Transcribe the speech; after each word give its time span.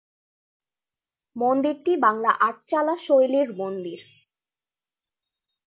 মন্দিরটি 1.35 1.93
বাংলা 1.97 2.31
আটচালা 2.39 2.95
শৈলীর 2.97 3.49
মন্দির। 3.53 3.99